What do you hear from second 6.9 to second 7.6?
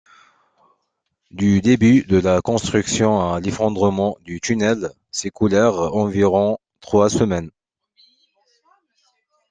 semaines.